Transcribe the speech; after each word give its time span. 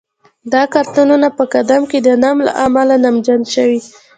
دا 0.53 0.61
کارتنونه 0.73 1.27
په 1.37 1.43
ګدام 1.53 1.83
کې 1.91 1.99
د 2.05 2.09
نم 2.23 2.37
له 2.45 2.51
امله 2.65 2.95
نمجن 3.05 3.41
شوي. 3.53 3.79